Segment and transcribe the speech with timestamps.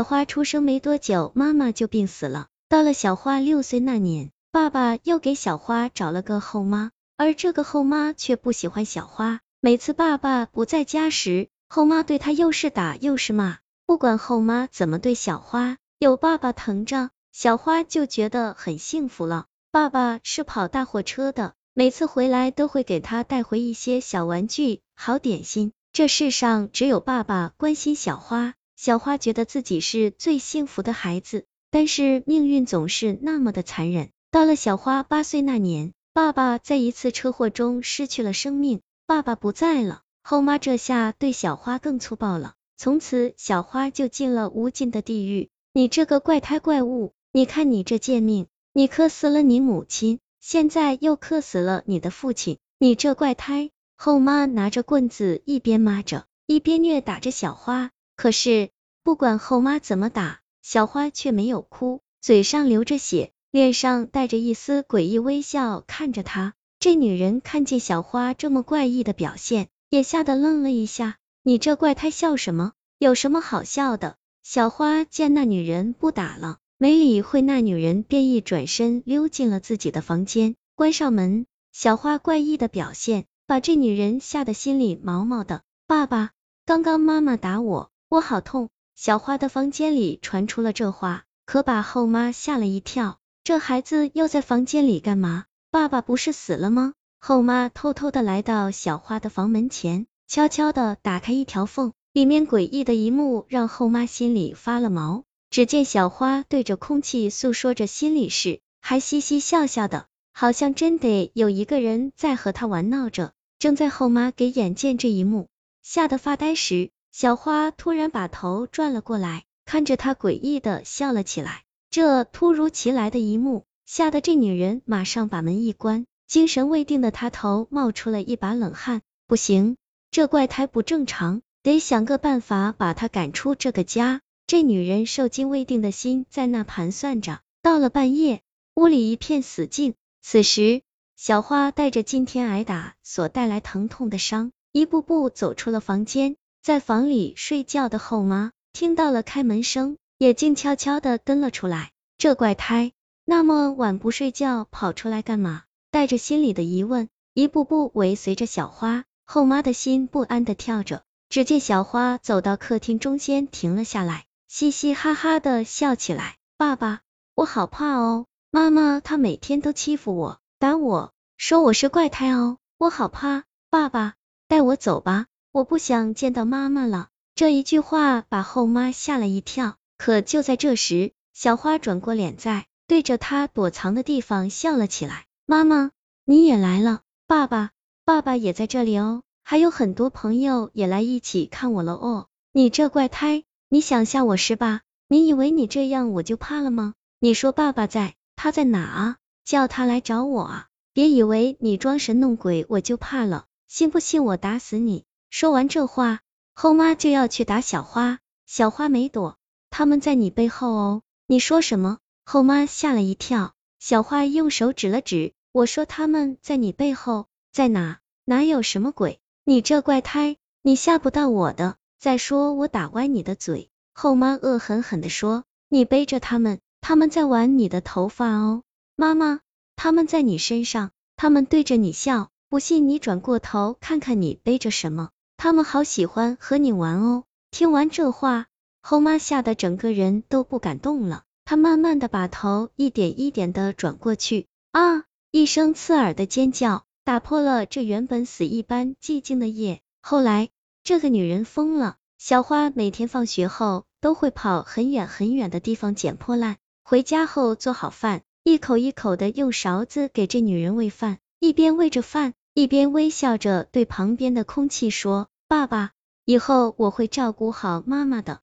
[0.00, 2.46] 小花出生没多久，妈妈就病死了。
[2.70, 9.40] 到了小花六岁那年，爸爸又给小花找了个后妈，而这个后妈却不喜欢小花。
[9.60, 13.58] 每次爸爸不在家时，后妈对他又是打又是骂。
[13.84, 19.44] 不管后妈怎么对小花，有爸爸疼着，小花就觉得很幸福了。
[19.70, 25.72] 爸爸是跑大货车的，每次回来都会给他带回一些小玩具、好点心。
[25.92, 31.44] 这世上只有爸爸关心小花，小花觉得自己是最幸福的孩子。
[31.70, 34.08] 但是命运总是那么的残忍。
[34.30, 40.00] 到了小花八岁那年，爸爸在一次车祸中失去了生命，爸爸不在了。
[40.22, 45.50] 后妈这下对小花更粗暴了，从此小花就进了无尽的地狱。
[45.74, 53.70] 你这个怪胎怪物，你看你这贱命，你克死了你母亲，现在又克死了你的父亲，你这怪胎！
[53.98, 57.90] 后妈拿着棍子一边骂着，一边虐打着小花。
[58.16, 58.68] 可是
[59.02, 66.54] 不管后妈怎么打，小花却没有哭，嘴上流着血，脸上带着一丝诡异微笑看着他。
[66.78, 71.16] 这女人看见小花这么怪异的表现，也吓得愣了一下。
[71.42, 72.72] 你这怪胎笑什么？
[72.98, 74.16] 有什么好笑的？
[74.42, 81.46] 小花见那女人不打了，没理会那女人，便一转身溜进了自己的房间，关上门。
[81.72, 85.62] 小花怪异的表现，把这女人吓得心里毛毛的。
[85.86, 86.32] 爸爸，
[86.66, 88.68] 刚刚妈妈打我，我好痛。
[89.02, 93.18] 小花的房间里传出了这话，可把后妈吓了一跳。
[93.42, 95.46] 这孩子又在房间里干嘛？
[95.70, 96.92] 爸爸不是死了吗？
[97.18, 105.24] 后妈偷偷的来到小花的房门前，悄悄的打开一条缝，里面诡异的一幕让后妈心里发了毛。
[105.48, 113.32] 只见小花对着空气诉说着心里事，还嘻嘻笑笑的，好像真得有一个人在和她玩闹着。
[113.58, 115.48] 正在后妈给眼见这一幕
[115.80, 116.90] 吓得发呆时，
[117.20, 121.64] 小花突然把头转了过来，看着他诡异的笑了起来。
[121.90, 129.02] 这突如其来的一幕，吓得这女人马上把门一关，精神未定的她头冒出了一把冷汗。
[129.26, 129.76] 不行，
[130.10, 134.22] 这怪胎不正常，得想个办法把他赶出这个家。
[134.46, 137.40] 这女人受惊未定的心在那盘算着。
[137.60, 138.40] 到了半夜，
[138.76, 139.92] 屋里一片死静。
[140.22, 140.80] 此时，
[141.16, 146.36] 小花带着今天挨打所带来疼痛的伤，一步步走出了房间。
[146.62, 151.90] 在房里睡觉的后妈听到了开门声，也静悄悄的跟了出来。
[152.18, 152.92] 这怪胎
[153.24, 155.62] 那么晚不睡觉，跑出来干嘛？
[155.90, 159.04] 带着心里的疑问，一步步尾随着小花。
[159.24, 161.02] 后妈的心不安的跳着。
[161.30, 166.36] 只见小花走到客厅中间，停了下来，嘻嘻哈哈的笑起来。
[166.58, 167.00] 爸爸，
[167.34, 168.26] 我好怕哦！
[168.50, 173.44] 妈妈她每天都欺负我，打我，说我是怪胎哦，我好怕。
[173.70, 174.14] 爸爸，
[174.46, 175.26] 带我走吧。
[175.52, 177.08] 我不想见到妈妈了。
[177.34, 179.76] 这一句话把后妈吓了一跳。
[179.98, 185.26] 可就在这时，小花转过脸，在对着她躲藏的地方笑了起来。
[185.46, 185.90] 妈妈，
[186.24, 187.00] 你也来了。
[187.26, 187.70] 爸爸，
[188.04, 189.22] 爸爸也在这里哦。
[189.42, 192.28] 还有很多朋友也来一起看我了哦。
[192.52, 194.82] 你这怪胎，你想吓我是吧？
[195.08, 196.94] 你以为你这样我就怕了吗？
[197.18, 199.16] 你说爸爸在，他在哪啊？
[199.44, 200.68] 叫他来找我啊！
[200.92, 205.04] 别以为你装神弄鬼我就怕了，信不信我打死你？
[205.30, 206.20] 说完这话，
[206.54, 209.38] 后妈就要去打小花，小花没躲，
[209.70, 211.02] 他们在你背后哦。
[211.28, 211.98] 你说什么？
[212.24, 218.00] 后妈吓了一跳，小花用手指了指，我说他们在你背后，在哪？
[218.24, 219.20] 哪有什么鬼？
[219.44, 221.76] 你这怪胎，你吓不到我的。
[221.98, 223.70] 再说我打歪你的嘴。
[223.94, 228.64] 后妈恶狠狠的说，你背着他们，他们在玩你的头发哦。
[228.96, 229.40] 妈妈，
[229.76, 235.10] 他们在你身上，他们对着你笑，不信你转过头看看你背着什么。
[235.42, 237.24] 他们好喜欢和你玩哦！
[237.50, 238.48] 听完这话，
[238.82, 241.22] 后妈吓得整个人都不敢动了。
[241.46, 245.04] 她慢慢的把头一点一点的转过去，啊！
[245.30, 249.80] 一声刺耳的尖叫，打破了这原本死一般寂静的夜。
[250.02, 250.50] 后来，
[250.84, 251.96] 这个女人疯了。
[252.18, 262.34] 小花每天放学后都会跑很远很远的地方捡破烂，回家后做好饭，一口一口的用勺子给这女人喂饭，一边喂着饭。
[262.52, 265.94] 一边微笑着对旁边的空气说：“爸爸，
[266.26, 268.42] 以后我会照顾好妈妈的。”